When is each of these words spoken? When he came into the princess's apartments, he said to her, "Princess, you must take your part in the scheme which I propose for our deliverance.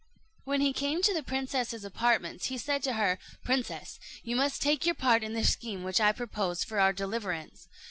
When 0.45 0.61
he 0.61 0.73
came 0.73 0.95
into 0.95 1.13
the 1.13 1.21
princess's 1.21 1.85
apartments, 1.85 2.47
he 2.47 2.57
said 2.57 2.81
to 2.85 2.93
her, 2.93 3.19
"Princess, 3.43 3.99
you 4.23 4.35
must 4.35 4.59
take 4.59 4.83
your 4.83 4.95
part 4.95 5.23
in 5.23 5.33
the 5.33 5.43
scheme 5.43 5.83
which 5.83 6.01
I 6.01 6.11
propose 6.11 6.63
for 6.63 6.79
our 6.79 6.91
deliverance. 6.91 7.67